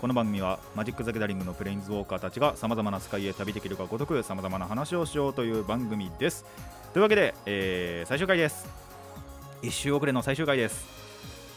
[0.00, 6.44] この番組はマジック・ザ・ギャザリングのプレインズウォーカーたちがさまざまな世界へ旅できるかごとくさまざまな話をしようという番組です
[6.92, 8.68] というわけで、えー最終回です
[9.62, 10.86] 1週遅れの最終回です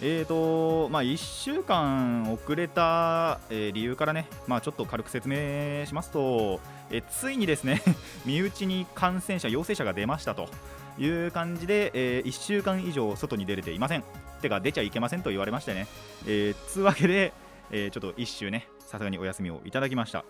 [0.01, 7.83] えーとまあ、1週間遅れた、えー理由からね、まあ、ちょっと軽く説明しますと、えーついにですね
[8.25, 10.49] 身内に感染者、陽性者が出ましたと
[10.97, 14.03] いう感じで、え1週間以上外に出れていません。
[14.41, 15.85] てか、出ちゃいけませんと言われましてね。
[16.25, 17.31] えーつうわけで、
[17.71, 20.23] えーちょっと1週ね、さすがにお休みをいただきました。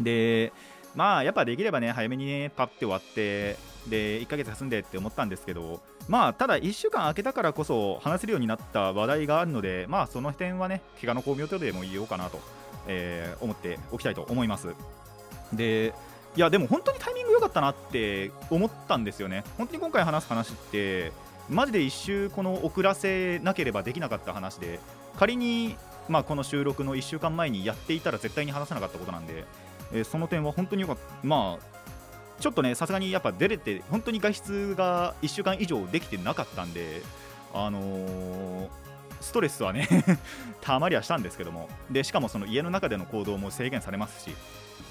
[0.00, 0.52] で、
[0.94, 3.56] まあ、やっぱできればね、早めにね、パッて終わって、
[3.88, 12.40] で、1ヶ月休んでって思ったんですけど、まあ、ただ1週間空けたからこそ話せるようになった話題があるので、まあ、その点はね、怪我の巧妙とでも言おうかなと、
[12.86, 14.68] えー思っておきたいと思います。
[15.52, 15.94] で、
[16.36, 19.44] いや、でも本当にタイミング良かったなって思ったんですよね。
[19.58, 21.12] 本当に今回話す話って、
[21.48, 24.78] マジで一周この遅らせなければできなかった話で、
[25.16, 25.76] 仮に、
[26.08, 29.44] まあ、この収録の1週間前にやっていたら絶対に話せなかったことなんで、
[29.92, 31.02] えーその点は本当に良かった。
[31.26, 31.74] まあ
[32.40, 37.02] ちょっとね、さすがにやっぱ出れて、本当に外出が1週間以上できてなかったんで、
[37.52, 38.68] あのー
[39.20, 39.88] ストレスはね
[40.60, 44.36] たまりはしたんですけども、でしかもその家の中での行動も制限されますし、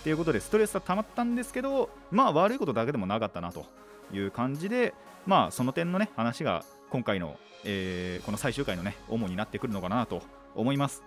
[0.04, 3.66] ということで、ストレスはたまったんですけど、まあ悪いことだけでもなかったなと
[4.12, 4.94] いう感じで、
[5.28, 10.24] まあその点のね、話が今回の、えーこの最終回のね、主になってくるのかなと
[10.56, 11.04] 思います。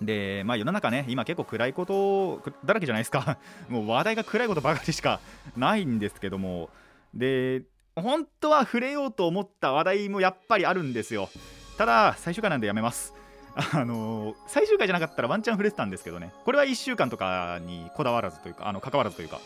[0.00, 3.38] で、まあ世の中ね、今結構暗いことだらけじゃないですか。
[3.68, 5.20] もう話題が暗いことばかりしか
[5.56, 6.70] ないんですけども、
[7.14, 7.62] で、
[7.96, 11.28] 本当は触れようと思った話題もやっぱりあるんですよ。
[11.76, 13.14] ただ、最終回なんでやめます。
[13.74, 19.40] あのー最終回じゃなかったらワンチャン触れてたんですけどね、これは1週間とかにこだわらずというか、あの関わらずというか、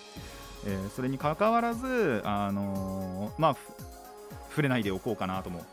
[0.67, 3.57] えーそれに関わらず、あのーまあ、
[4.51, 5.65] 触れないでおこうかなとも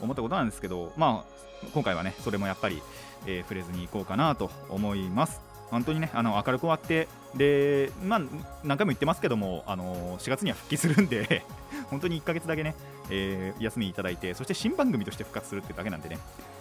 [0.00, 2.82] 思ったことなんですけど、まあ、今回はね、それもやっぱり、
[3.26, 5.40] えー触れずにいこうかなと思います。
[5.70, 8.20] 本当にね、あの明るく終わって、で、まあ、
[8.64, 11.42] 何回も言ってますけども、あのー4月には復帰するんで、
[11.90, 12.74] 本当に1ヶ月だけね、
[13.10, 16.18] えー休みいただいて、そして新番組として復活するってだけなんでね、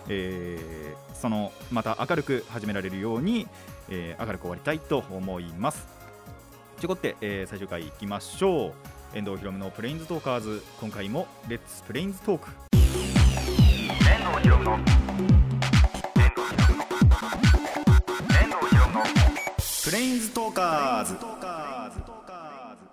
[0.09, 3.47] えーそのまた明るく始められるように、
[3.89, 5.87] えー明るく終わりたいと思います。
[6.77, 8.73] ということで、えー最終回いきましょう。
[9.13, 12.66] 遠藤ひろむのプレインズトーカーズ、今回もレッツプレインズトーク。
[14.17, 14.79] 遠藤ひろむの
[19.85, 21.15] プレインズトーカーズ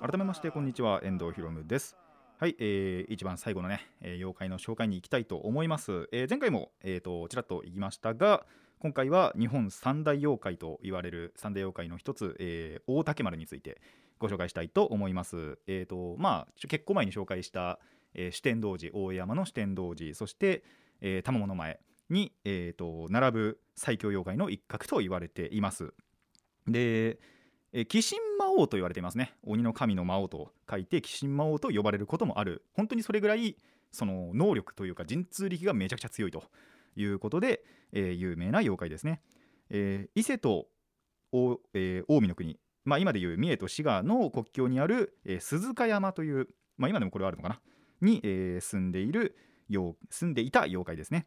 [0.00, 1.96] 改めましてこんにちは遠藤ひろむです
[2.38, 8.44] はい、えー一番最後のね、えー妖怪の紹介に行きたいと思います、えー前回も、えー、とちらっと言いましたが
[8.78, 13.80] 今回は日本三大妖怪と言われる三大妖怪の一つ、えー大竹丸について
[14.18, 15.58] ご紹介したいと思います。
[15.66, 17.78] えっ、とまあ結構前に紹介した、
[18.12, 20.62] えー四天王寺大江山の四天王寺そして、
[21.06, 21.78] えー、玉物前
[22.08, 25.92] に、えー、と並ぶ最強妖怪の一角と言われています。
[26.66, 27.18] で、
[27.72, 29.34] えー鬼神魔王と言われていますね。
[29.42, 32.64] 鬼の神の魔王と書いて鬼神魔王と呼ばれることもある。
[32.72, 33.56] 本当にそれぐらい
[33.92, 36.42] その能力というか神通力がめちゃくちゃ強いと。
[36.96, 39.20] いうことで、えー有名な妖怪ですね、
[39.68, 40.68] えー伊勢と,、
[41.32, 47.60] えー近江の国、まあ、今でいう三重と滋賀の国境にある、えー鈴鹿山という、まあ、今でもこれはあるのかな？
[48.00, 49.34] に、えー住んでいる
[49.68, 51.26] 住んでいた妖怪ですね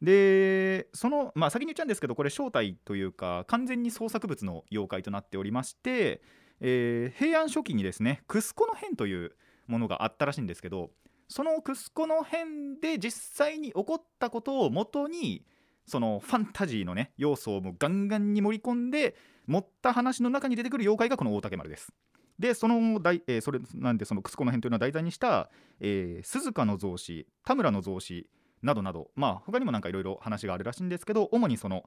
[0.00, 6.20] でその、まあ、先に言っちゃうんですけどこれ正体というか完全に創作物の妖怪となっておりまして、
[6.60, 9.32] えー平安初期にですねクスコの変という
[9.68, 10.90] ものがあったらしいんですけど
[11.28, 15.44] そのクスコの変で実際に起こったことをもとに
[15.86, 19.16] そのファンタジーのね要素をもうガンガンに盛り込んで
[19.46, 21.92] 持った話の中に出てくる妖怪がこの大竹丸です。
[22.38, 25.50] でその大、えーそれなんでそのクスコの変というのを題材にした、
[25.80, 28.28] えー鈴鹿の造詞田村の造詞
[28.62, 31.84] などなどまあ他にもなんかいろいろ話があるらしいんですけど主にその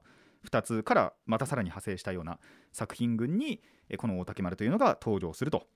[0.48, 2.38] 2つからまたさらに派生したような
[2.72, 5.66] 作品群にえーこの大竹丸というのが登場すると。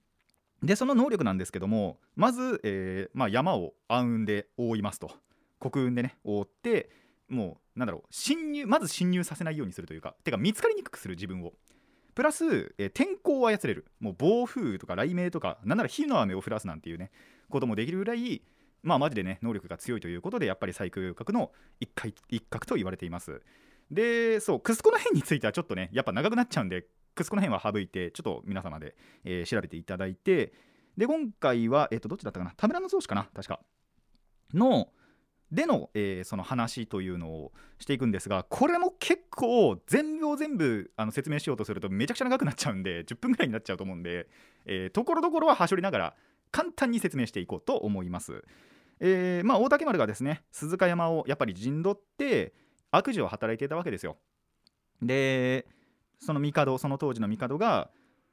[0.62, 5.10] でその能力なんですけどもまず、えーまあ、山を暗雲で覆いますと
[5.58, 6.90] 黒雲でね覆って
[7.30, 11.52] もうなんだろう侵入まず侵入させないようにするというかてか見つかりにくくする自分を
[12.20, 13.86] プラス、えー天候を操れる。
[13.98, 17.10] もう暴風とか雷鳴とかなんなら火の雨を降らすなんていうね
[17.48, 18.42] こともできるぐらい
[18.82, 21.50] まあマジでね能力が強いということでやっぱり最強格の
[21.80, 23.40] 一回一角と言われています。
[23.90, 26.84] でそうクスコの変についてはちょっとねやっぱ長くなっちゃうんで
[27.14, 30.52] クスこの辺は省いてちょっと皆様で、えー調べていただいて
[30.98, 32.52] で今回は、えー、とどっちだったかな？
[32.54, 33.30] 田村の造詞かな？
[33.34, 33.60] 確か。
[34.52, 34.90] の
[35.52, 44.28] での,、えーその話というのをしていくんですがこれも結構全部を全部あの説明しようとするとめちゃくちゃ長くなっちゃうんで10分ぐらいになっちゃうと思うんで
[44.66, 46.16] えーところどころははしょりながら
[46.50, 48.44] 簡単に説明していこうと思います。
[49.02, 52.52] えーまあ、大竹丸がですね鈴鹿山をやっぱり陣取って
[52.90, 54.18] 悪事を働いていたわけですよ。
[55.00, 55.66] で
[56.18, 57.90] その帝その当時の帝が、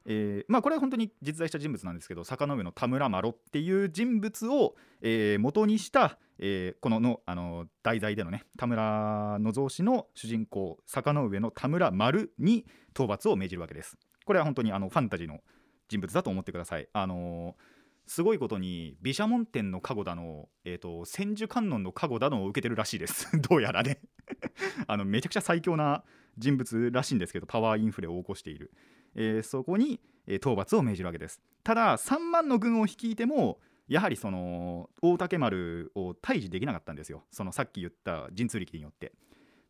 [0.10, 13.98] えーまあ、これは本当に実在した人物なんですけど坂上の田村麻呂っていう人物を、えー元にした、えーこののあの題材でのね田村の造詞の主人公坂上の田村丸に討伐を命じるわけです。
[14.26, 15.40] これは本当にあのファンタジーの
[15.90, 16.88] 人物だと思ってください。
[16.94, 17.56] あの
[18.08, 24.00] すごいことに毘沙門天の加護だの、えー、と千手観音の加護だのを受けてるらしいです どうやらね
[24.88, 26.06] あのめちゃくちゃ最強な
[26.38, 28.72] 人物らしいんですけどパワーインフレを起こしている、
[29.18, 31.42] えーそこに、えー討伐を命じるわけです。
[31.64, 33.60] ただ3万の軍を率いても
[33.90, 37.24] やはりその大竹丸を退治できなかったんですよ。
[37.32, 39.12] そのさっき言った神通力によって。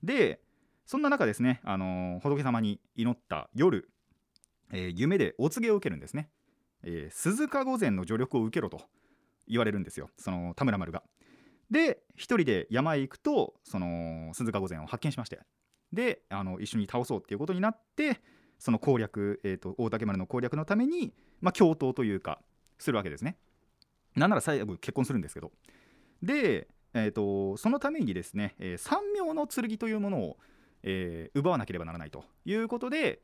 [0.04, 0.42] で
[0.86, 3.90] そんな中ですね、あのー仏様に祈った夜、
[4.72, 6.30] えー夢でお告げを受けるんですね、
[6.84, 8.82] えー鈴鹿御前の助力を受けろと
[9.48, 10.10] 言われるんですよ。
[10.18, 11.04] その田村丸が。
[11.70, 15.40] で一人で山へ行くとその鈴鹿御前を発見しまして。
[15.94, 18.22] であの一緒に倒そうっていうことになって
[18.60, 22.40] その攻略、えー、と大竹丸の攻略のために、まあ、共闘というか
[22.80, 23.38] するわけですね。
[24.16, 25.52] なんなら最後結婚するんですけど。
[26.24, 30.38] で、えー、とそのためにですね、えー三名の剣というものを、
[30.84, 33.22] えー奪わなければならないということで、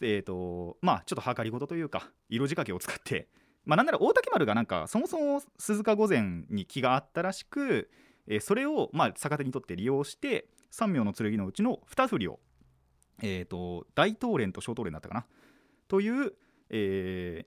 [0.00, 3.28] えーとまあ、ちょっと計り事というか色仕掛けを使って、
[3.64, 7.90] まあ、なんなら大竹丸がなんかそもそも鈴鹿御前に気があったらしく、
[8.26, 12.38] えーそれを、まあ、逆手にとって利用して三名の剣のうちの二振りを、
[13.22, 15.26] えー、と大東連と小東連だったかな？
[15.88, 16.32] という、
[16.70, 17.44] え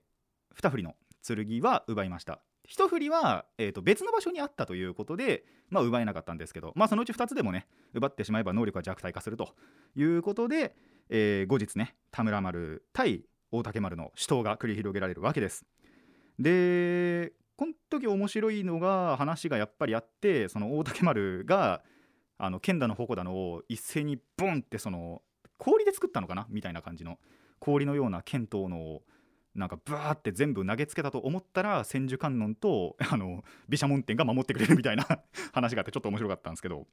[0.56, 0.94] 二振りの
[1.26, 2.40] 剣は奪いました。
[2.64, 9.54] 一振りは、えー、と別の場所にあったということで、まあ、奪えなかったんですけど、まあ、そのうち2つでもね奪ってしまえば能力が弱体化すると
[9.96, 10.76] いうことで、
[11.10, 15.66] えー後日ね田村丸対大竹丸の死闘が繰り広げられるわけです。
[16.38, 21.82] でこの時面白いのが話がやっぱりあってその大竹丸が
[22.38, 25.22] あの剣だの矛だのを一斉にボンってその
[25.58, 26.46] 氷で作ったのかな？
[26.50, 27.18] みたいな感じの。
[27.60, 29.02] 氷のような剣とのを
[29.54, 35.06] なんかバーって全部投げつけたと思ったら千手観音と あの毘沙門天が守ってくれるみたいな
[35.52, 36.86] 話があってちょっと面白かったんですけど。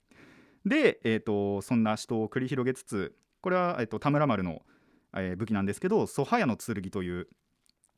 [0.65, 4.61] で、えー、とそんな死闘を繰り広げつつこれは、えー、と田村丸の、
[5.13, 7.27] えー武器なんですけどソハヤの剣という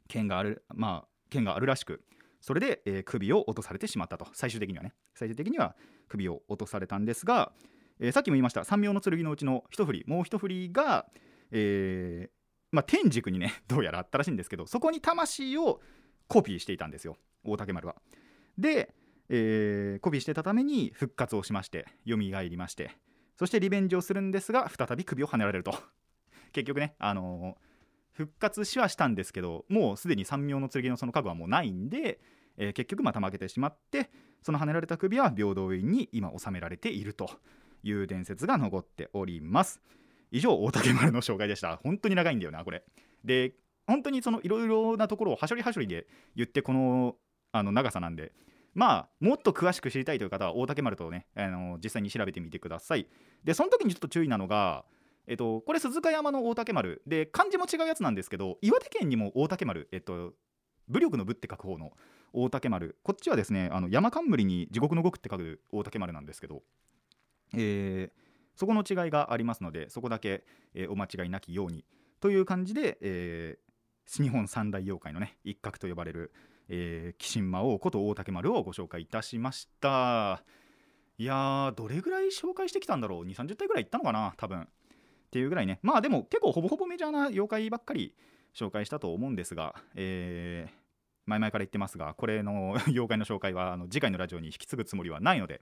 [0.07, 2.01] 剣があるまあ剣があるらしく
[2.39, 4.27] それで、えー首を落とされてしまったと。
[4.33, 4.93] 最終的にはね。
[5.13, 5.77] 最終的には
[6.09, 7.53] 首を落とされたんですが、
[7.99, 8.63] えーさっきも言いました。
[8.63, 10.03] 三名の剣のうちの一振り。
[10.07, 11.05] もう一振りが、
[11.51, 12.31] えー
[12.71, 15.81] まあ、天竺にね どうやらあったらしいんですけどそこに魂を
[16.27, 17.17] コピーしていたんですよ。
[17.43, 17.95] 大竹丸は。
[18.57, 18.93] で、
[19.29, 22.91] えーコピーしてたために復活をしまして蘇りまして
[23.37, 25.73] そしてリベンジをするんですが再び首をはねられると。
[26.51, 27.73] 結局ね、あのー
[28.13, 32.19] 復活しはしたんですけどもうすでに三名の剣のその家具はもうないんで、
[32.57, 34.11] えー結局また負けてしまって
[34.43, 37.39] そのはねられた首は平等院に今収められていると。
[37.83, 39.81] いう伝説が残っております。
[40.31, 41.77] 以上大竹丸の紹介でした。
[41.77, 42.83] 本当に長いんだよなこれ。
[43.23, 43.53] で
[43.85, 47.15] 本当にそのいろいろなところをはしょりはしょりで言ってこの
[47.51, 48.31] あの長さなんで。
[48.75, 53.07] まあもっと詳しく知りたいという方は大竹丸とねあの実際に調べてみてください。
[53.43, 54.83] でその時にちょっと注意なのが
[55.25, 57.01] えっと、これ鈴鹿山の大竹丸。
[57.07, 60.33] で漢字も違うやつなんですけど岩手県にも大竹丸、えっと、
[60.89, 61.91] 武力の武って書く方の
[62.33, 62.97] 大竹丸。
[63.03, 66.63] こっちはですねあの山冠に地獄の獄って書く大竹丸なんですけど、
[67.53, 68.23] えー
[68.55, 70.43] そこの違いがありますのでそこだけ、
[70.75, 71.85] えーお間違いなきように
[72.19, 73.63] という感じで、えー
[74.21, 76.33] 日本三大妖怪のね一角と呼ばれる、
[76.67, 80.43] えー、鬼神魔王こと大竹丸をご紹介いたしました。
[81.17, 84.33] いやーどれぐらい紹介してきたんだろう？2 3 0体ぐらいいったのかな？
[84.37, 84.61] 多分。
[84.61, 84.65] っ
[85.31, 85.79] ていうぐらいね。
[85.81, 88.13] まあでも結構ほぼほぼメジャーな妖怪ばっかり
[88.53, 90.83] 紹介したと思うんですが、えー
[91.25, 95.61] 前々から言ってますがこれの妖怪の紹介はあの次回のラジオに引き継ぐつもりはないので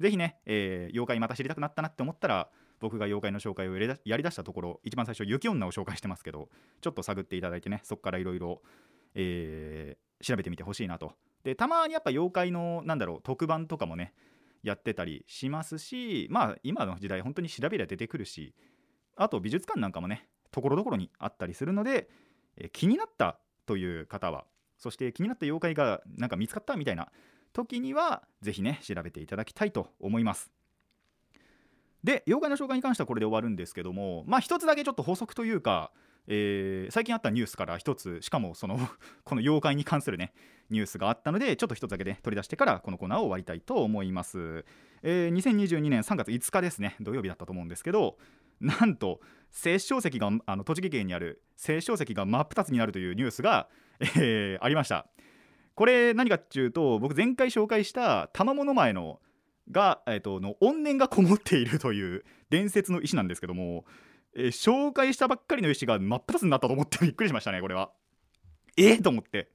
[0.00, 2.48] ぜひね、えー妖怪また知りたくなったなって思ったら
[2.80, 6.48] 僕が妖怪の紹介をやりだしたところ一番最初雪女を紹介してますけど
[6.80, 8.60] ちょっと探っていただいてねそこからいろいろ
[9.14, 11.12] 調べてみてほしいなと。
[11.44, 14.14] でたまにやっぱ妖怪のなんだろう特番とかもね
[14.62, 18.54] やってたりしますしまあ今の時代本当に調べりゃ出てくるし
[19.16, 22.08] あと美術館なんかもねところどころにあったりするので、
[22.56, 24.46] えー気になったという方は
[24.78, 27.10] そして気になった妖怪がなんか見つかったみたいな
[27.54, 30.50] 時にはぜひね調べていただきたいと思います。
[32.02, 35.90] で妖怪の紹介に関してはこれで終わるんですけどもまあ一つだけちょっと補足というか
[36.26, 38.78] えー最近あったニュースから一つしかもその
[39.24, 40.34] この妖怪に関するね
[40.68, 44.64] ニュースがあったのでちょっと一つだけね取り出してからこのコーナーを終わりたいと思います、
[45.02, 48.18] えー2022年3月5日ですね土曜日だったと思うんですけど
[48.60, 49.20] なんと
[49.64, 53.68] 青少石があの栃木県にある青少石が真っ二つになるというニュースが、
[54.00, 55.06] えーありました。
[55.74, 59.20] これ何かっていうと僕前回紹介した玉物前の
[59.70, 63.84] が、えー、との怨念がこもっているという伝説の石なんですけども、
[64.36, 67.90] えー紹介したばっかりの石が真っ二つになったと思ってびっくりしましたねこれは。
[68.76, 68.94] え？
[68.94, 69.50] ー、と思って。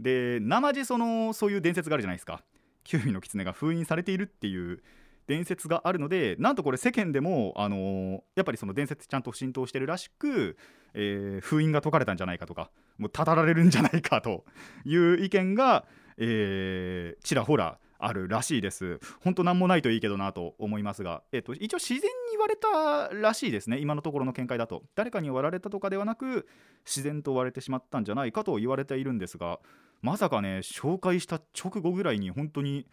[0.00, 2.42] で生地そのそういう伝説があるじゃないですか。
[2.84, 4.82] キュウミの狐が封印されているっていう
[5.26, 10.56] 伝説があるのでなんとこれ世間でも、あのーやっぱりその伝説ちゃんと浸透してるらしく、
[10.94, 14.44] えー封印が解かれたんじゃないかとかもうたたられるんじゃないかと
[14.84, 15.86] いう意見が、
[16.18, 18.98] えーちらほらあるらしいです。
[19.20, 23.78] 本当なんもないといいけどなと思いますが、えっと一応自然に言われたらしいですね。
[23.78, 24.82] 今のところの見解だと。
[24.96, 26.48] 誰かに割られたとかではなく
[26.84, 29.60] 自然と割れてしまったんじゃないかと言われているんですが
[30.00, 32.88] まさかね紹介した直後ぐらいに本当に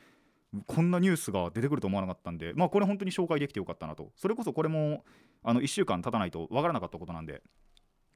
[0.66, 4.12] こんなニュースが出てくると思わなかったんでまあこれ本当に紹介できてよかったなと。
[4.16, 5.04] それこそこれも
[5.44, 7.42] あの1週間経たないとわからなかったことなんで、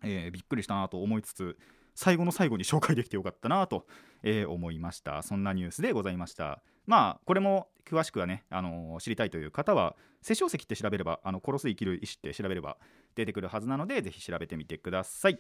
[0.04, 1.58] えーびっくりしたなと思いつつ
[1.96, 3.86] 最後の最後に紹介できてよかったなと、
[4.24, 5.22] えー思いました。
[5.22, 6.64] そんなニュースでございました。
[6.86, 12.78] まあこれも詳しくはね、あのー知りたいという方は殺生石って調べればあの殺す生きる石って調べれば
[13.14, 15.40] 出てくるはずなのでぜひ調べてみてください。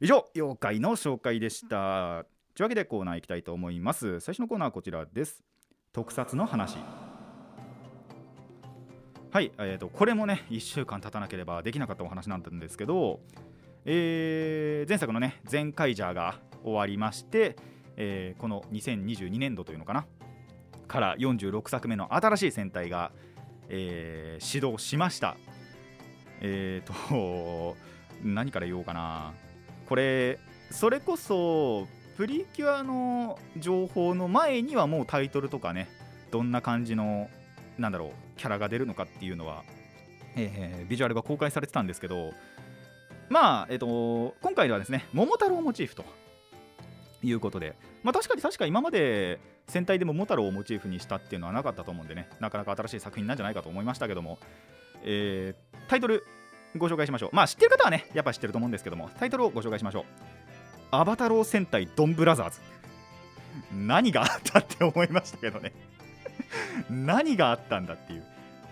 [0.00, 2.24] 以上妖怪の紹介でした。
[2.54, 4.20] というわけでコーナー行きたいと思います。
[4.20, 5.42] 最初のコーナーはこちらです。
[5.96, 6.76] 特撮の話。
[9.30, 13.20] はい、えー、とこれもね1週間経たなければできなかったお話なんですけど、
[13.86, 17.56] えー前作のね「全カイジャー」が終わりまして、
[17.96, 20.04] えーこの2022年度というのかな
[20.86, 23.10] から46作目の新しい戦隊が、
[23.70, 25.38] えー始動しました。
[26.42, 27.74] えー、と
[28.22, 29.32] 何から言おうかな。
[29.88, 35.88] これそれこそプリキュアの情報の前にはもうタイトルとかね
[36.30, 37.28] どんな感じの
[37.78, 39.62] なんだろうキャラが出るのかっていうのは、
[40.34, 42.32] えービジュアルが公開されてたんですけど
[43.28, 46.04] まあえっ、と今回ではですね桃太郎モチーフと
[47.22, 54.38] いうことでまあ確かに確か今まで戦隊でも桃太郎をモチーフにしたっていうのはなかったと思うんでねなかなか新しい作品なんじゃないかと思いましたけども、
[55.02, 56.24] えータイトル
[56.76, 57.30] ご紹介しましょう。
[57.32, 60.04] まあ知ってる方はねやっぱ知ってると思うんですけどもタイトルをご紹介しましょう。
[60.90, 62.60] アバタロー戦隊ドンブラザーズ。
[63.72, 65.72] 何があったって思いましたけどね。
[66.90, 68.24] 何があったんだっていう。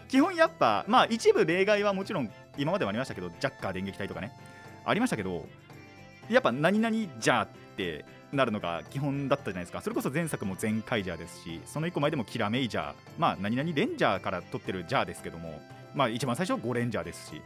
[0.08, 4.32] 基本やっぱまあ一部例外はもちろん今までもありましたけどジャッカー電撃隊とかね。
[4.84, 5.46] ありましたけど
[6.28, 9.80] やっぱ何々じゃーってなるのが基本だったじゃないですか。
[9.80, 12.94] それこそ前作も全カイジャーですしその1個前でもキラメイジャー。
[13.18, 15.60] まあ何々レンジャーから取ってるジャーですけども
[15.94, 17.42] まあ一番最初はゴレンジャーですし、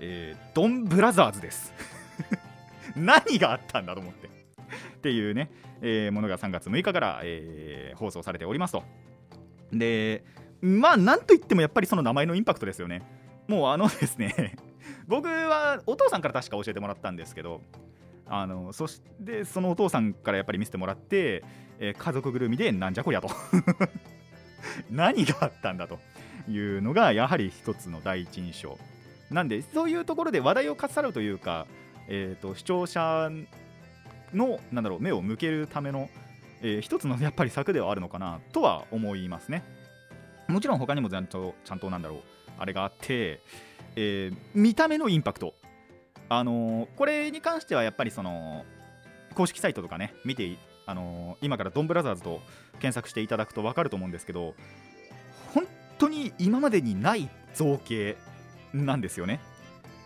[0.00, 1.72] えードンブラザーズです。
[2.96, 4.28] 何があったんだと思って。
[4.28, 4.30] っ
[5.02, 5.50] ていうね、
[5.82, 8.84] えーものが3月6日から、えー放送されておりますと。
[9.72, 10.24] で
[10.60, 13.02] まあなんといってもやっぱりその名前のインパクトですよね。
[13.48, 14.56] もうあのですね
[15.08, 17.60] 僕はお父さんから確か教えてもらったんですけど
[18.26, 21.42] あのそしてそのお父さんからやっぱり見せてもらって、
[21.78, 23.28] えー家族ぐるみでなんじゃこりゃと。
[24.90, 25.98] 何があったんだと
[26.48, 28.78] いうのがやはり一つの第一印象。
[29.30, 31.66] なんでそういうところで話題をかっさらうというか、
[32.08, 33.30] えー、と視聴者
[34.34, 36.08] のなんだろう目を向けるための、
[36.62, 39.62] えー一つのやっぱり策ではあるのかなとは思いますね。
[40.48, 42.20] もちろん他にもちゃんとちゃんとなんだろう
[42.58, 43.40] あれがあって、
[43.96, 45.54] えー見た目のインパクト。
[46.28, 48.64] あのーこれに関してはやっぱりその
[49.34, 50.56] 公式サイトとかね見て
[50.86, 52.40] あのー今からドンブラザーズと
[52.80, 54.54] 検索していただくと分かると思うんですけど
[55.54, 55.66] 本
[55.98, 58.16] 当に今までにない造形
[58.72, 59.40] なんですよね。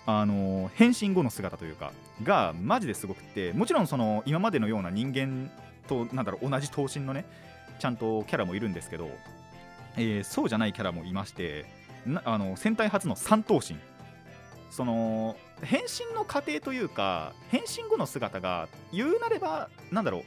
[0.07, 5.51] あの変身後の姿というかがマジですごくってもちろんその今までのような人間
[5.89, 7.25] となんだろう同じ頭身のね
[7.81, 9.11] ちゃんとキャラもいるんですけど、
[9.97, 11.67] えーそうじゃないキャラもいまして
[12.25, 13.77] あの戦隊初の三頭身。
[14.71, 20.23] その変身の過程というか変身後の姿が言うなればなんだろう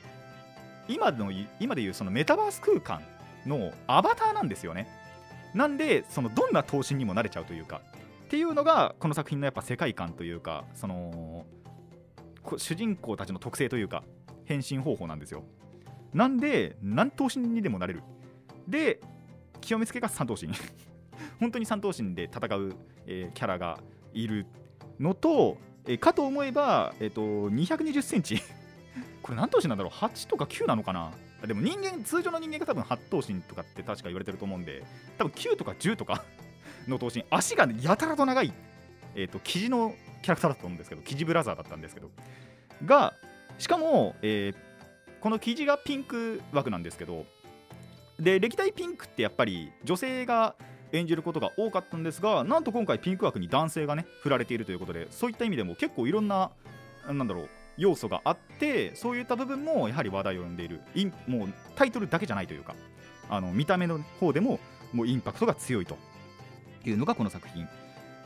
[0.87, 3.01] 今の今でいうそのメタバース空間
[3.45, 4.87] のアバターなんですよね。
[5.53, 7.81] なんでそのどんな頭身にもなれちゃうというか
[8.29, 11.47] っていうのがこの作品のやっぱ世界観というかその
[12.57, 14.03] 主人公たちの特性というか
[14.45, 15.43] 変身方法なんですよ。
[16.13, 18.03] なんで何頭身にでもなれる。
[18.67, 18.99] で
[19.61, 20.53] 清水家が三頭身。
[21.41, 22.75] 本当に三頭身で戦う、
[23.07, 23.79] えーキャラが
[24.13, 24.45] いる
[24.99, 25.57] のと、
[25.87, 28.43] えーかと思えば、えー、と220センチ。
[29.23, 31.11] これ何頭身なんだろう？8とか9なのかな？
[31.47, 34.83] でも人間通常の人間が多分8頭身とかって確か言われてると思うんで
[35.17, 36.23] 多分9とか10とか。
[36.89, 37.23] の頭身。
[37.29, 38.53] 足がねやたらと長い、
[39.15, 42.09] えー、と生地のキャラクターだったと思うんですけどキジブラザーだったんですけど。
[42.85, 43.13] が
[43.57, 44.69] しかも、えー
[45.21, 47.25] この生地がピンク枠なんですけど
[48.19, 50.55] で歴代ピンクってやっぱり女性が
[50.91, 56.51] 演じることが多かったんですがなんと今回ピンク枠に男性がね振られているということでそういった意味でも結構いろんな
[57.07, 60.81] なんだろう要素があってそういった部分もやはり話題を呼んでいる。
[60.95, 62.75] インもうタイトルだけじゃないというか
[63.29, 64.59] あの見た目の方でも
[64.91, 65.97] もうインパクトが強いと。
[66.79, 67.67] っていうのがこの作品。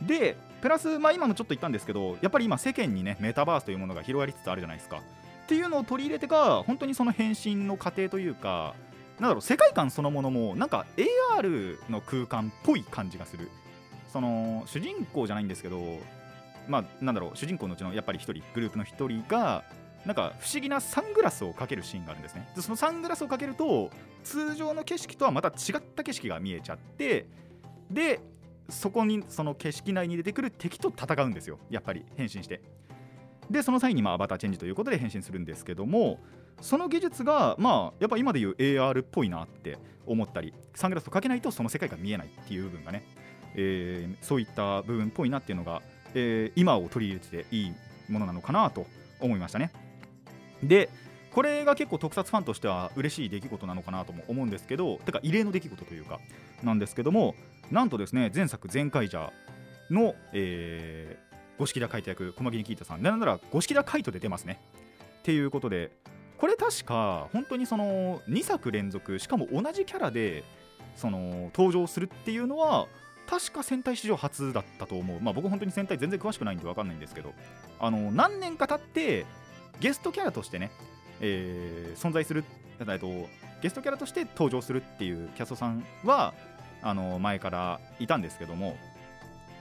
[0.02, 4.98] でプラス、まあ、今もちょっと言ったんですけどやっぱり今世間にねメタバースというものが広がりつつあるじゃないですか。
[4.98, 8.76] っていうのを取り入れてか本当にその変身の過程というか
[9.20, 10.86] なんだろう世界観そのものもなんか
[11.38, 13.50] AR の空間っぽい感じがする。
[14.12, 15.98] その主人公じゃないんですけど
[16.68, 19.64] まあなんだろう主人公のうちのやっぱり一人グループの一人が
[20.06, 22.48] なんか不思議なサングラスをかけるシーンがあるんですね。
[22.56, 23.90] でそのサングラスをかけると
[24.24, 27.26] 通常の景色とはまた違った景色が見えちゃって
[27.90, 28.20] で
[28.74, 31.60] そこにその景色内に出てくる敵と戦うんですよ。
[31.70, 32.62] やっぱり変身して。
[33.50, 36.20] でその際にまあアバターチェンジということで変身するんですけども
[36.62, 43.04] その技術がまあやっぱ今でいう AR っぽいなって思ったりサングラスをかけないとその世界が見えないっていう部分がね、
[43.56, 45.82] えーそういった部分っぽいなっていうのが、
[46.14, 47.74] えー今を取り入れてていい
[48.10, 48.86] ものなのかなと
[49.20, 49.72] 思いましたね。
[50.62, 50.90] で
[51.32, 56.20] これが結構特撮ファンとしては嬉しい出来事なのかなとも思うんですけどてか異例の出来事というか
[56.62, 57.36] なんですけども
[57.72, 59.32] なんとですね前作「全開者
[59.90, 61.24] の」えー
[61.60, 64.60] 五色田海人役小牧に聞いたさんなんなら五色田海人で出ますね。
[65.20, 65.92] っていうことで
[66.40, 70.44] これ確か本当にその2作連続しかも同じキャラで
[70.96, 72.88] その登場するっていうのは
[73.30, 75.22] 確か戦隊史上初だったと思う。
[75.22, 77.34] まあ僕本当に戦隊全然詳しくないんで分かんないんですけど
[77.80, 79.26] あの何年か経って
[79.80, 80.72] ゲストキャラとしてね、
[81.22, 82.44] えー存在する
[82.80, 83.08] えっと
[83.62, 86.34] ゲストキャラとして登場するっていうキャストさんは
[86.84, 88.78] あの前からいたんですけども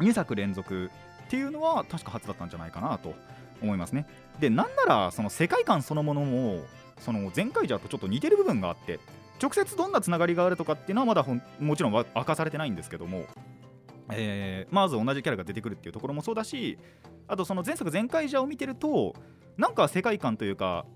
[0.01, 0.91] 2作連続
[1.27, 3.15] っていうのは確か初だったんじゃないかなと
[3.63, 4.07] 思いますね。
[4.41, 6.65] でなんならその世界観そのものも
[6.99, 8.99] その前回じゃとちょっと似てる部分があって
[9.41, 13.25] 直接どんなつながりがあるとかっていうのはまだほんもちろん明かされてないんですけども、
[14.11, 16.79] えーまず同じキャラが出てくるっていうところもそうだし
[17.29, 19.15] あとその前作前回じゃを見てると
[19.57, 20.87] なんか世界観というか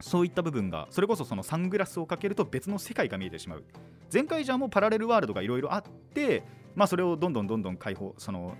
[0.00, 3.64] そういった部分がそれこそそのサングラスをかけると別の世界が見えてしまう
[4.12, 6.42] 前回じゃもうパラレルワールドがいろいろあって、
[6.74, 8.56] まあ、それをどんどんどんどん解放その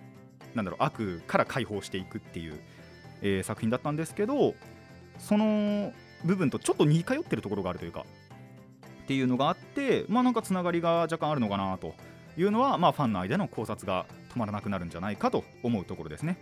[0.55, 2.61] なんだろう悪から解放していくっていう、
[3.23, 4.55] えー作品だったんですけど
[5.19, 5.93] その
[6.25, 8.05] 部分とちょっと似通ってるところがあるというか
[9.05, 11.95] っていうのがあってまあなんかつながりが若干あるのかなと
[12.37, 16.39] いうのは、まあ、ファンの間の考察が止まらなくなるんじゃないかと思うところですね。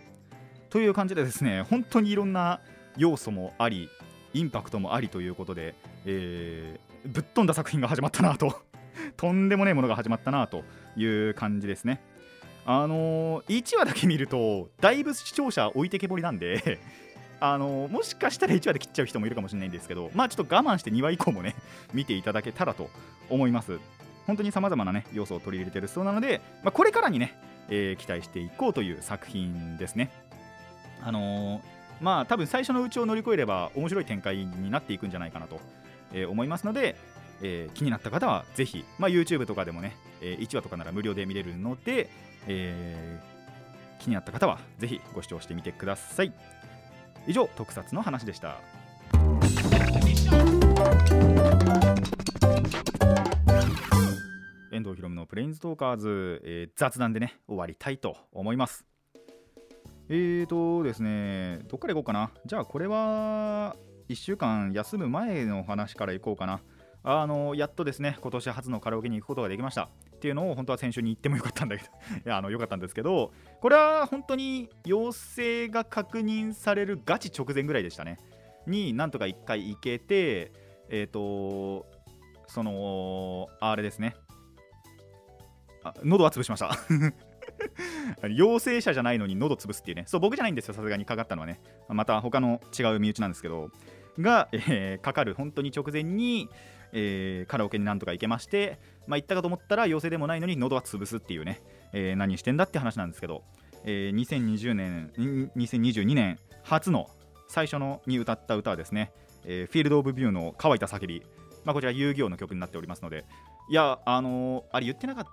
[0.69, 2.61] という感じでですね本当にいろんな
[2.95, 3.89] 要素もあり
[4.33, 8.61] インパクトもありということで、えーぶっ飛んだ作品が始まったなと。
[9.15, 10.63] とんでもねえものが始まったなと
[10.97, 12.01] いう感じですね。
[12.65, 16.79] あのー、1話だけ見るとだいぶ視聴者置いてけぼりなんで
[17.39, 21.55] あのーもしかしたら1話で切っちゃう人もいるかもしれないんですけどまあちょっと我慢して2話以降もね
[21.93, 22.89] 見ていただけたらと
[23.29, 23.79] 思います。
[24.27, 27.33] 本当にさまざまなね要素を取り入れてるそうなので、まあ、これからにね、
[27.69, 30.11] えー期待していこうという作品ですね。
[31.01, 35.59] あのーまあ多分最初のうちを乗り越えれば面白い展開になっていくんじゃないかなと、
[36.13, 36.95] えー思いますので、
[37.41, 42.09] えー気になった方はぜひ、まあ、YouTube とかでもね、え1話とかなら無料で見れるので、
[42.47, 43.39] えー
[44.01, 46.31] 気になった方はぜひご視聴してみてください。
[47.27, 48.57] 以上特撮の話でした。
[54.71, 58.88] 遠藤ひろむのプレインズトーカーズ、えー雑談でね終わりたいと思います。
[60.11, 62.31] えーとですねどっから行こうかな。
[62.45, 63.75] じゃあこれは
[64.09, 66.61] 1週間休む前の話から行こうかな。
[67.03, 69.89] あのやっとですね今年初のカラオケに行くことができました。
[70.15, 71.89] っていうのを本当は先週に行ってもよかったんだけど
[72.25, 78.17] いやあのよかったんですけどこれは本当に陽性が確認されるガチ直前ぐらいでしたね。
[78.65, 80.51] になんとか1回行けて
[80.89, 81.85] えっ、と
[82.47, 84.15] そのあれですね。
[85.83, 86.71] あ喉は潰しました。
[88.29, 90.03] 陽性者じゃないのに喉潰すっていうね。
[90.07, 91.59] そう僕じゃないんですよさすがにかかったのはね。
[91.89, 93.71] また他の違う身内なんですけど。
[94.19, 95.33] が、えーかかる。
[95.33, 96.49] 本当に直前に、
[96.91, 101.61] えーカラオケになんとか行けまして、まあ、行ったかと思ったら陽性でもないのに喉は潰すっていうね、
[101.93, 103.43] えー何してんだって話なんですけど、
[103.85, 105.11] えー2020年、
[105.55, 107.09] 2022年初の
[107.47, 109.11] 最初のに歌った歌はですね、
[109.45, 111.23] えーフィールド・オブ・ビューの乾いた叫び、
[111.63, 113.25] まあ、こちら遊戯王の曲になっておりますので。
[113.69, 115.31] いやあのーあれ言ってなかった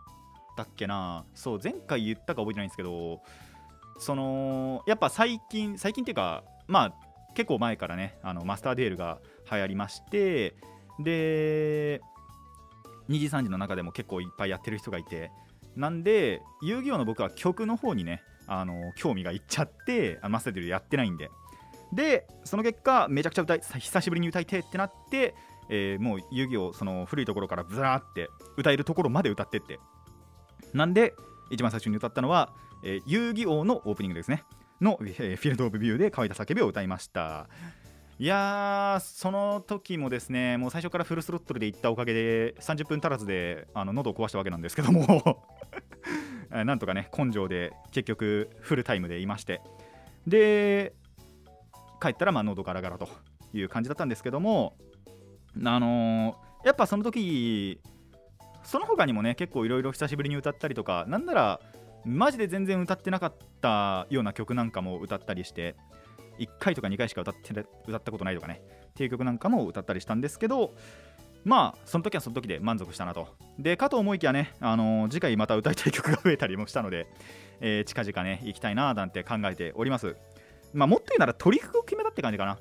[0.57, 1.25] たっけな。
[1.35, 3.21] そう前回言ったか覚えてないんですけど
[3.99, 6.95] そのやっぱ最近最近っていうかまあ
[7.35, 9.19] 結構前からねあのマスターデュエルが
[9.51, 10.55] 流行りまして
[10.99, 12.01] で
[13.09, 15.31] 2時3時の中でも結構いっぱいやってる人がいて
[15.77, 21.31] なんで遊戯王の僕は曲の方にねあの興味がいっちゃってあマスターデュエルやってないんで。
[21.93, 25.37] でその結果めちゃくちゃ歌い久しぶりに歌いてってなって、
[25.69, 29.79] えーもう遊戯王その古いところからブラーって歌えるところまで歌ってって。
[30.73, 31.15] なんで
[31.51, 32.53] 一番最初に歌ったのは、
[32.83, 34.45] えー遊戯王のオープニングですね。
[34.81, 37.49] の、えーフィールド・オブ・ビューで乾いた叫びを歌いました。
[38.19, 45.45] いやーその時もですねもう最初からフルスロットルで行ったおかげで30分足らずであの喉を壊したわけなんですけども。
[46.51, 49.61] え ーなんとかね根性で結局フルタイムでいまして。
[50.27, 50.95] で
[52.01, 53.09] 帰ったらまあ喉ガラガラと
[53.53, 54.77] いう感じだったんですけども
[55.65, 57.81] あのーやっぱその時
[58.67, 61.61] その他にもね結構いろいろ久しぶりに歌ったりとかなんなら
[62.05, 65.75] マジで全然歌ってなかったような曲なんかも歌ったりして
[66.39, 70.75] 1回とか2回しか歌って歌ったことないとかねっていう曲なんかも歌ったりしたんですけど
[71.45, 73.29] まあその時はその時で満足したなと。
[73.57, 77.07] でかと思いきやね、あのー次回また歌いたい曲が増えたりもしたので、
[77.61, 80.17] えー近々ね行きたいななんて考えております。
[80.75, 82.59] まあもっと言うならトリックを決めたって感じかな。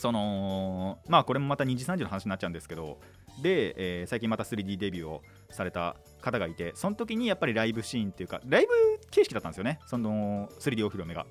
[0.00, 2.98] そのまあこれもまた2時3時の話になっちゃうんですけど
[3.42, 8.72] で、えー最近また 3D デビューをされた方がいてその時にやっぱりライブシーンっていうかライブ
[9.10, 9.78] 形式だったんですよね。
[9.86, 11.26] その 3D お披露目が。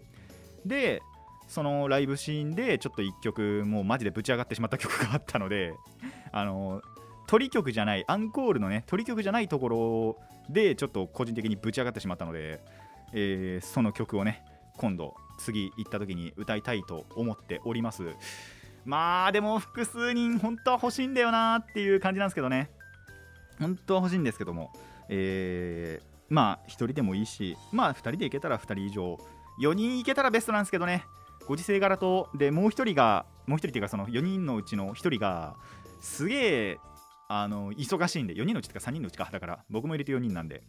[0.65, 1.01] で
[1.47, 5.73] そのライブシーンでちょっと1曲もうマジでぶち上がってしまった曲があったので
[6.31, 6.83] あの
[7.27, 12.61] 鳥曲じゃないアンコールのね鳥曲じゃないところでちょっと個人的にぶち上がってしまったので、
[13.13, 14.43] えーその曲をね
[14.77, 18.03] 今度次行った時に歌いたいと思っております。
[18.89, 22.71] まあでも複数人本当は欲しいんだよなっていう感じなんですけどね。
[23.59, 24.73] 本当は欲しいんですけども。
[25.09, 29.19] えーまあ1人でもいいしまあ2人で行けたら2人以上。
[29.61, 31.05] 4人行けたらベストなんですけどね。
[31.47, 35.55] ご時世柄とでもう1人がもう1人っていうかその4人のうちの1人が
[36.01, 36.77] すげえ
[37.27, 39.29] あの忙しいんで4人のうちとか3人のうちか。
[39.31, 40.63] だから僕も入れて4人なんで。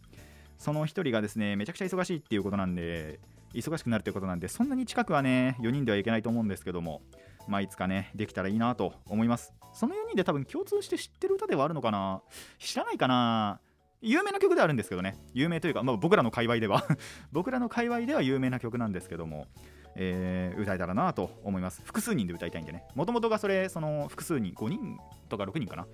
[0.59, 3.19] その1人がですねめちゃくちゃ忙しいっていうことなんで
[3.55, 7.01] 忙しくなるということなんでそんなに近くはね4人ではいけないと思うんですけども。
[7.47, 9.53] まあいつかねできたらいいなと思います。
[9.73, 12.21] その4人で多分共通して知ってる歌ではあるのかな？
[12.59, 13.59] 知らないかな？
[14.01, 15.15] 有名な曲ではあるんですけどね。
[15.33, 16.83] 有名というか、まあ、僕らの界隈では。
[17.31, 19.47] 僕らの界隈では有名な曲なんですけども、
[19.95, 21.81] えー歌えたらなと思います。
[21.85, 22.83] 複数人で歌いたいんでね。
[22.95, 24.97] もともとがそれその複数人5人
[25.29, 25.87] とか6人かな？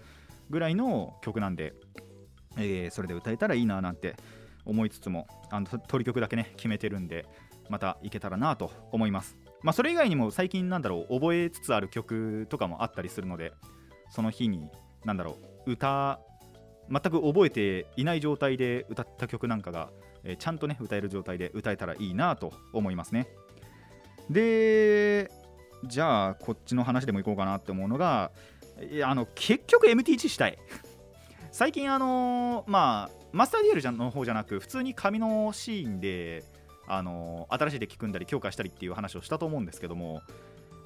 [0.50, 1.74] ぐらいの曲なんで、
[2.58, 4.16] えーそれで歌えたらいいななんて
[4.66, 7.26] 思いつつもあの取り曲だけね決めてるんで
[7.70, 9.38] またいけたらなと思います。
[9.64, 13.54] まあそれ以外にも最近なんだろう覚えつつある曲とかもあったりするので
[14.10, 14.70] その日に
[15.06, 16.20] なんだろう歌
[16.90, 19.90] 全く覚えていない状態で歌った曲なんかが、
[20.24, 23.28] えーちゃんとね歌える状態で歌えたらいいなと思いますね。
[24.30, 25.32] で
[25.86, 28.32] じゃあこっちの話でもいこうかなって思うのが
[28.92, 30.58] いやあの結局 MTG したい。
[31.52, 36.44] 最近あのーまあマスターデュエルの方じゃなく普通に紙のシーンで
[36.88, 40.22] あの新しいデッキ組んだり強化したりっていう話をしたと思うんですけども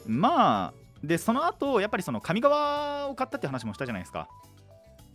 [0.06, 4.28] まあでその後やっぱりその紙側を買ったって話もしたじゃないですか。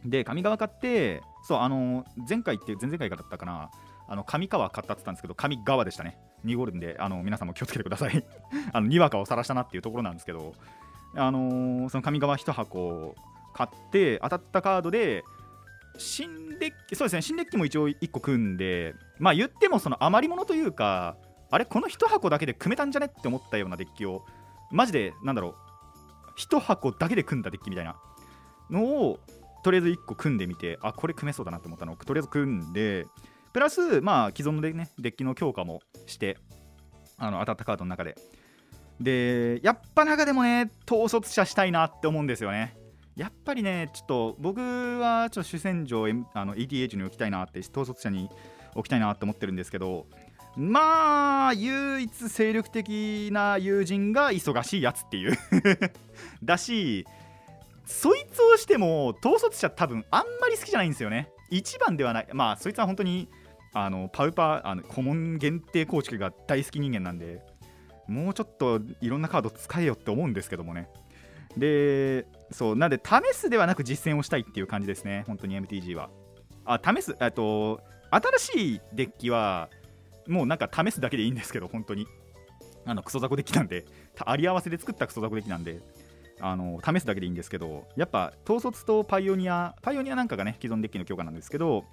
[0.04, 3.70] で上川買ってそうあの前回って前々回だったかな。
[4.08, 6.18] あの上川買ったって言ったんですけど上川でしたね。
[6.44, 8.24] 2ゴールデンであの皆さんも気をつけてください。
[8.72, 10.54] あのにわかを晒したなっていうところなんですけど
[11.16, 13.16] あのーその上川1箱
[13.52, 15.24] 買って当たったカードで
[15.98, 21.16] 新デッキそうですね新デッキも一応1個組んでまあ言ってもその余り物というか
[21.50, 24.24] あれこの1箱だけで組めたんじゃねって思ったようなデッキを
[24.70, 25.54] マジでなんだろ
[26.36, 27.96] う1箱だけで組んだデッキみたいな
[28.70, 29.20] のを
[29.62, 33.06] とりあえず1個組んでみてあこれ組めそうだなと思ったのをとりあえず組んで
[33.52, 36.36] プラスまあ既存のデ,、ッキの強化もして
[37.18, 38.16] あの当たったカードの中で。
[39.00, 42.76] でやっぱ中でもね統率者したいなって思うんですよね。
[43.14, 44.60] やっぱりねちょっと僕
[44.98, 48.30] はちょっと主戦場 M あの ETH に置きたいなって統率者に
[48.76, 50.06] 置きたいなって思ってるんですけど
[50.56, 55.36] まあ唯一精力的な友人が忙しいやつっていう。
[56.42, 57.06] だし
[57.84, 61.28] そいつをしても統率者多分あんまり好きじゃないんですよね。
[61.50, 62.28] 一番ではない。
[62.32, 63.28] まあそいつは本当に
[63.74, 67.42] あのパウパーあの顧問限定構築が大好き人間なんで
[68.08, 70.88] もうちょっといろんなカード使えよって思うんですけどもね。
[71.56, 75.24] でそうなんで試すではなく実践をしたいっていう感じですね。
[75.26, 76.08] 本当に MTG は。
[76.64, 79.68] あ試すえっと新しいデッキは
[80.26, 82.06] もうなんか試すだけでいいんですけど本当に。
[82.86, 83.84] あのクソ雑魚デッキなんで
[84.24, 85.80] あり合わせで作ったクソ雑魚デッキなんで
[86.40, 91.84] あの試すだけでいいんですけどやっぱ統率とパイオニアパイオニアなんかがね既存デッキの強化なんですけど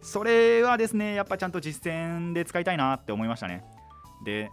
[0.00, 3.64] それはですねやっぱちゃんと実践で使いたいなって思いましたね。
[4.24, 4.50] で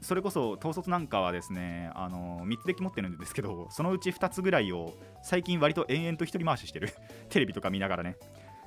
[0.00, 6.88] それこそ統率なんかはですねあの3つデッキ持ってるんですけどそのうち2つぐらいを最近割と延々と一人回ししてる。
[7.28, 8.16] テレビとか見ながらね。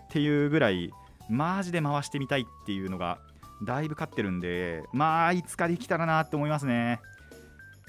[0.06, 0.92] っていうぐらい
[1.30, 3.20] マジで回してみたいっていうのが
[3.64, 7.00] だいぶ勝ってるんでまあいつかできたらなって思いますね。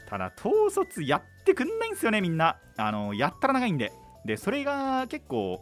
[0.09, 2.59] ただ統率やってくんないんですよねみんな。
[2.77, 3.93] あのやったら長いんで。
[4.25, 5.61] でそれが結構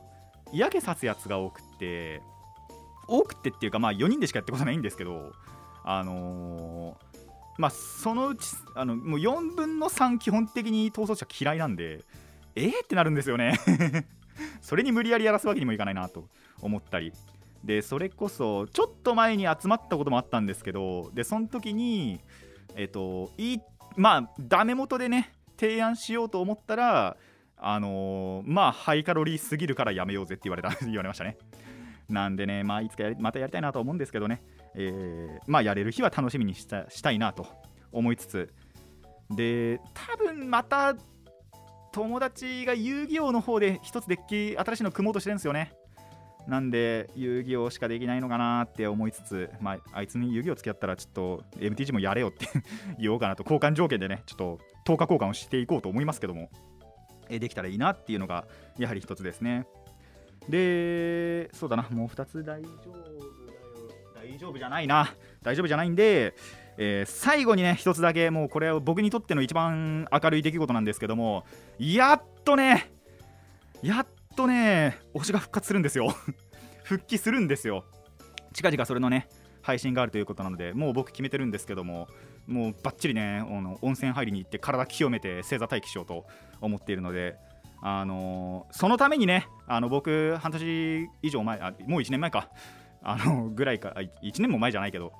[0.53, 2.23] 嫌気さすやつが多くって
[3.07, 5.33] 多くってっていうかまあ4人でしかやってことないんですけど
[5.85, 7.15] あのー
[7.57, 12.01] まあそのうちあのもう4分の3基本的に統率者嫌いなんで
[12.57, 13.59] えーってなるんですよね。
[14.61, 16.29] それに無理やりやらすわけにもいかないなと
[16.61, 17.13] 思ったり。
[17.64, 22.20] でそれこそちょっと前に集まったこともあったんですけどでその時に
[22.77, 23.59] えっ、とい
[23.96, 27.16] まあダメ元でね提案しようと思ったら
[27.57, 31.38] あのーまあハイカロリーすぎるからやめようぜって言われた 言われましたね。
[32.09, 34.42] なんでねまあいつかまたやりたいなと思うんですけどね。
[34.74, 37.46] えーまあやれる日は楽しみにしたしたいなと
[37.92, 38.53] 思いつつ。
[39.31, 40.94] で多分また
[41.92, 45.72] 友達が遊戯王の方で一つデッキ新しいの組もうとしてるんですよね。
[46.46, 52.46] なんで遊戯王しかできないのかなって思いつつ、まあ、あいつに遊戯王付き合ったらちょっと MTG もやれよって
[52.98, 56.50] 言おうかなと交換条件でねちょっと10日交換をしていこうと思いますけども。
[57.30, 58.44] えできたらいいなっていうのが
[58.76, 59.66] やはり一つですね。
[60.48, 63.14] でそうだなもう2つ大丈夫だよ。
[64.14, 65.14] 大丈夫じゃないな。
[65.42, 66.35] 大丈夫じゃないんで、
[66.76, 71.44] えー最後にね一つだけもうこれは僕にとっての一番明るい出来事なんですけども
[71.78, 72.90] やっとね
[73.83, 76.14] やっとね推しが復活するんですよ。
[76.85, 77.85] 復帰するんですよ。
[78.53, 79.29] 近々それのね
[79.62, 82.09] 配信があるということなのでもう僕決めてるんですけども
[82.47, 86.27] もうバッチリねあの温泉入りに行って体清めて正座待機しようと
[86.61, 87.37] 思っているので
[87.83, 92.51] あのーそのためにねあの僕半年以上前あもう1年前か。
[93.07, 93.90] あのぐらいか
[94.23, 95.12] 1年も前じゃないけど、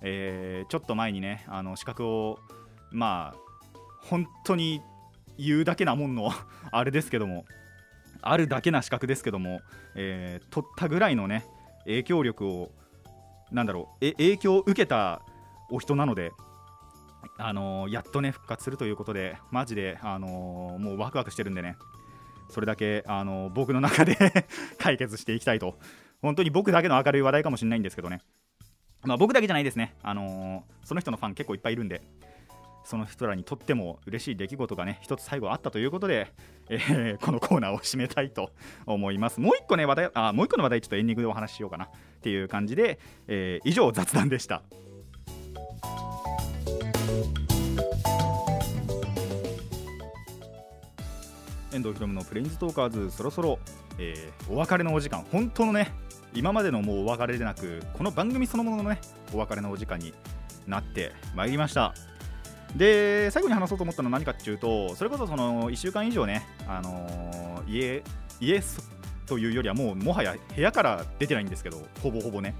[0.00, 2.38] えーちょっと前にねあの資格を
[2.92, 4.80] まあ本当に
[5.36, 6.30] 言うだけなもんの
[6.70, 7.44] あれですけども
[8.28, 9.60] あるだけな資格ですけども、
[9.94, 11.44] えー取ったぐらいのね
[11.84, 12.72] 影響力を
[13.52, 15.20] なんだろうえ影響を受けた
[15.70, 16.32] お人なので、
[17.38, 21.76] あのーやっとね復活するということでマジで、あのーもうワクワクしてるんでね
[22.50, 24.16] それだけ、あの僕の中で
[24.78, 25.78] 解決していきたいと。
[26.22, 28.20] 本当に僕だけの明るい話題かもしれないんですけどね。
[29.02, 32.00] まあ僕だけじゃないですね、あのその人のファン結構いっぱいいるんで。
[32.84, 36.32] その人らにとっても嬉しい出来事がね一つ最後あったということで、
[36.68, 38.50] えーこのコーナーを締めたいと
[38.86, 39.40] 思います。
[39.40, 41.88] もう一個ね話題あもう一個の話題ちょっとエンディングでお話ししようかなっ
[42.20, 44.62] ていう感じで、えー以上雑談でした。
[51.72, 53.58] 遠藤ひろむのプレインズトーカーズそろそろ、
[53.98, 55.24] えーお別れのお時間。
[55.32, 55.92] 本当のね
[56.34, 59.00] 今までのもうお別れでなくこの番組そのもののね
[59.32, 60.12] お別れのお時間に
[60.66, 61.94] なってまいりました。
[62.76, 68.02] で最後に話そうと思ったのは何かっていうとそれこそその1週間以上ね、あのー家
[68.40, 68.60] 家
[69.26, 72.54] というよりはもうもはや部屋から出てないんですけどほぼほぼね、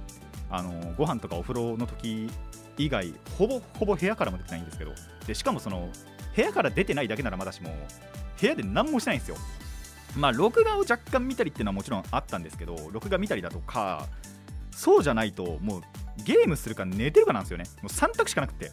[0.50, 2.31] あのーご飯とかお風呂の時
[2.79, 4.92] 以外ほぼほぼ部屋からも出てないんですけど。
[5.27, 5.88] でしかもその
[6.37, 7.70] 部屋から出てないだけならまだしも
[8.40, 9.37] 部屋で何もしてないんですよ。
[10.16, 14.07] まあ録画を若干見たりっていうのはもちろんあったんですけど録画見たりだとか
[14.70, 15.83] そうじゃないともう
[16.24, 17.64] ゲームするか寝てるかなんですよね。
[17.83, 18.70] もう3択しかなくて。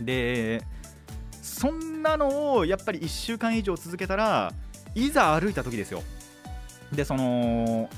[0.00, 0.62] で
[1.42, 4.52] そんなのをやっぱり1週間以上続けたら
[4.94, 6.02] いざ歩いた時ですよ。
[6.92, 7.88] でその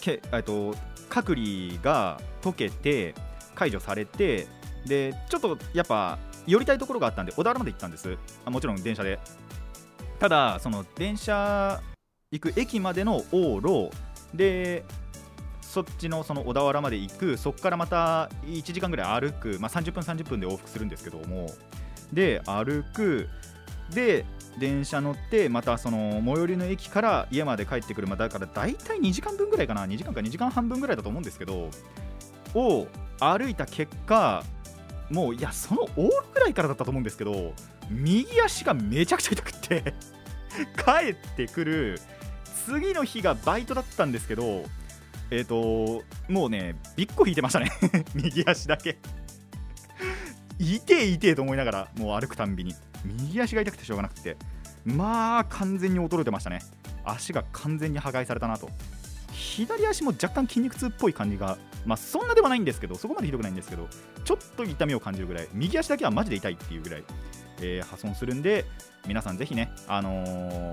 [0.00, 0.74] け、えっと、
[1.08, 3.14] 隔離が解けて
[3.54, 4.46] 解除されて
[4.86, 8.16] でちょっとやっぱ寄りたいところがあったんで小田原まで行ったんです。
[8.44, 9.18] あもちろん電車で。
[10.18, 11.82] ただその電車
[12.30, 13.94] 行く駅までの往路
[14.34, 14.84] で
[15.76, 21.50] そっちのその小田原まで行くそこからまた1時間ぐらい歩く、まあ、30分30分で往復するんですけども。
[22.10, 23.28] で歩く。
[23.90, 24.24] で
[24.58, 29.84] 電車乗ってまたその最寄りの駅から家まで帰ってくる、まあ、だから大体2時間分ぐらいかな。
[29.84, 31.68] 2時間か2時間半分ぐらいだと思うんですけど
[32.54, 32.86] を
[33.20, 34.42] 歩いた結果
[35.10, 37.52] もういやその往路ぐらいからだったと思うんですけど
[37.90, 39.92] 右足がめちゃくちゃ痛くって
[40.82, 42.00] 帰ってくる。
[42.64, 44.64] 次の日がバイトだったんですけど
[45.30, 47.70] えっ、ともうねびっこ引いてましたね。
[48.14, 48.98] 右足だけ。
[50.58, 52.74] 痛え痛えと思いながらもう歩くたんびに。
[53.04, 54.36] 右足が痛くてしょうがなくて。
[54.84, 56.60] まあ完全に衰えてましたね。
[57.04, 58.70] 足が完全に破壊されたなと。
[59.32, 63.88] 左足も若干筋肉痛っぽい感じがまあそんなではないんですけどそこまでひどくないんですけど
[64.24, 67.04] ちょっと痛みを感じるぐらい右足だけはマジで痛いっていうぐらい、
[67.60, 68.64] えー破損するんで
[69.06, 70.24] 皆さんぜひね、あの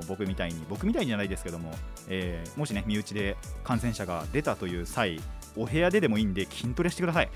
[0.01, 1.71] ー僕みたいに僕みたいじゃないですけども、
[2.09, 5.19] えーもしね身内で感染者が出たという際
[5.55, 7.29] お部屋ででもいいんで筋トレしてください。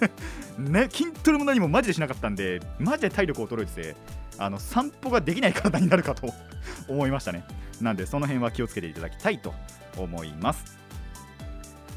[0.58, 3.96] ね筋トレも何もマジでしなかったんでマジで体力衰えてて
[4.38, 6.32] あの散歩ができない体になるかと
[6.88, 7.44] 思いましたね。
[7.80, 9.54] なんでその辺は気をつけていただきたいと
[9.96, 10.78] 思います。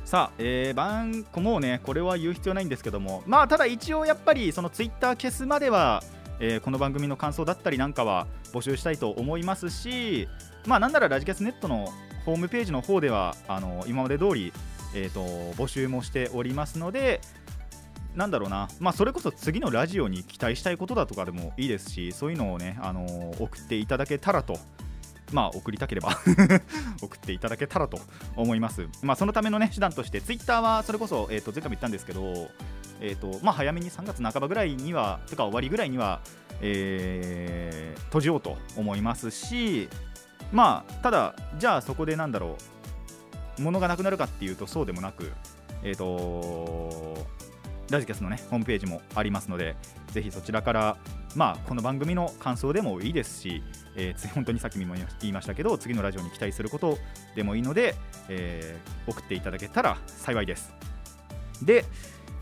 [0.06, 6.04] さあ、えー、番こもうねこれは言う必要ないんですけどもまあただ一応やっぱりそのツイッター消すまでは、
[6.40, 10.28] えーこの番組の感想だったりなんかは募集したいと思いますし
[10.66, 11.90] まあなんならラジキャスネットの
[12.26, 14.54] ホームページの方ではあの今まで通り
[14.94, 15.22] えー、と
[15.62, 17.22] 募集もしておりますので
[18.16, 23.06] なんだろうな、まあ、それこそ次のラジオに期待したいことだとかでもいいですしそういうのをね、あの
[23.40, 24.60] 送っていただけたらと。
[25.34, 26.18] まあ送りたければ
[27.02, 28.00] 送っていただけたらと
[28.36, 28.88] 思います。
[29.02, 32.50] まあそのためのね手段としてツイッターはそれこそえっ、と前回も言ったんですけど、
[33.02, 36.22] えっ、とまあ早めに3月半ばぐらいにはとか終わりぐらいには、
[36.62, 39.90] えー閉じようと思いますし、
[40.52, 42.58] まあただじゃあそこでなんだろ
[43.58, 45.32] う物がなくなるかっていうとそうでもなく、
[45.84, 47.18] えっ、と
[47.90, 49.76] ラジキャスのねホームページもありますので、
[50.12, 50.98] ぜひそちらから、
[51.36, 53.64] まあ、この番組の感想でもいいですし、
[53.96, 56.98] えー 本当にさっきも言いましたけど、次のラジオに期待すること
[57.36, 57.96] でもいいので、
[58.30, 60.74] えー送っていただけたら幸いです。
[61.62, 61.86] で、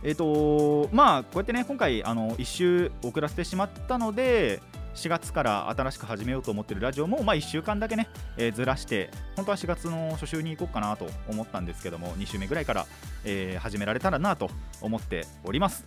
[0.04, 4.62] えっ、とまあ、こうやってね、今回、あの1週遅らせてしまったので、
[4.96, 12.86] 4月から新しく始めようと思ってるラジオも、まあ、1週間だけね、えーずらして、本当は4月の初週に行こうかなと思ったんですけども、2週目ぐらいから、
[13.24, 14.50] えー始められたらなと
[14.82, 15.86] 思っております。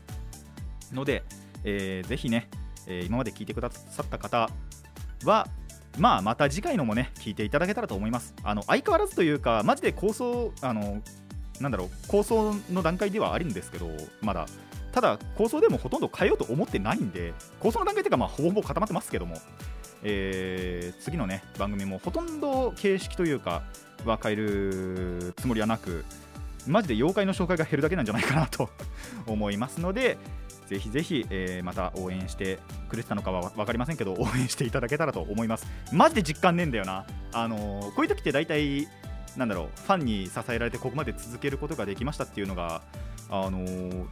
[0.92, 1.24] ので、
[1.64, 2.48] えーぜひね、
[2.86, 4.48] えー今まで聞いてくださった方
[5.24, 5.48] は、
[5.98, 8.34] まあ、また次回のもね、聞いていただけたらと思います。
[8.42, 11.00] あの相変わらずというか、マジで構想、あの
[11.60, 13.88] なんだろう、構想の段階ではあるんですけど、
[14.20, 14.46] まだ。
[14.92, 19.36] ただ、構想でもほとんど変えようと思ってないんで、構想の段階というか、まあ、ほぼほぼ固まってますけども、
[20.02, 23.62] えー次のね、番組もほとんど形式というか、
[24.04, 26.04] は変えるつもりはなく、
[26.66, 28.70] マジで妖怪の紹介が減るだけなんじゃないかなと
[29.26, 30.18] 思いますので、
[30.66, 35.66] ぜひぜひ、えーまた応援してくれてたのかは分かりませんけど、 応援していただけたらと思います。
[35.92, 37.04] マジで実感ねえんだよな。
[37.32, 38.88] あのーこういう時って大体、
[39.36, 42.82] なんだろう、ファンに支えられてここまで続けることができましたっていうのが、
[43.30, 44.06] あのー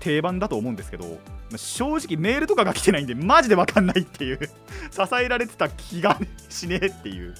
[0.00, 1.18] 定番だと思うんですけど、
[1.56, 4.38] 正直メールとかが来てないんで、マジで分かんないっていう、
[4.92, 6.18] 支えられてた気が
[6.50, 7.34] しねえっていう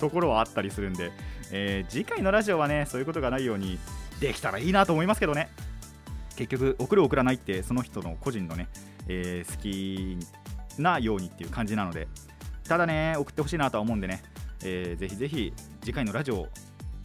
[0.00, 1.12] ところはあったりするんで、
[1.52, 3.78] えー次回のラジオはね、そういうことがないように
[4.20, 5.50] できたらいいなと思いますけどね。
[6.36, 8.68] 結局送る送らないってその人の個人のね、
[9.08, 10.18] えー好き
[10.80, 12.08] なようにっていう感じなので。
[12.68, 14.22] ただね送ってほしいなとは思うんでね、
[14.64, 15.52] えーぜひぜひ
[15.82, 16.48] 次回のラジオ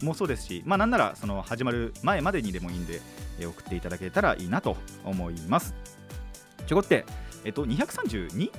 [0.02, 3.00] もそうですしまあなんならその始まる前までにでもいいんで、
[3.38, 5.74] えー送っていただけたらいいなと思います。
[6.66, 7.04] ちょこって
[7.44, 8.50] えっと 232?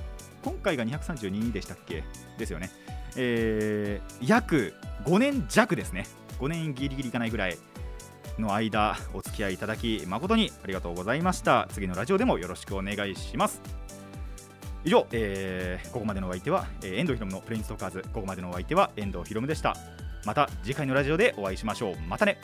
[0.43, 2.03] 今回が232でしたっけ？
[2.37, 2.71] ですよね。
[3.17, 4.73] えー約
[5.05, 6.07] 5年弱ですね。
[6.39, 7.57] 5年ギリギリいかないぐらい
[8.41, 11.67] の間お付き合いいただき誠にありがとうございました。
[11.71, 13.61] 次のラジオでもよろしくお願いします。
[14.85, 18.01] 以上、えーここまでのお相手は、えー遠藤ひろむのプレインストーカーズ。
[18.13, 19.75] ここまでのお相手は遠藤ひろむでした。
[20.25, 21.95] また次回のラジオでお会いしましょう。
[22.07, 22.37] またね。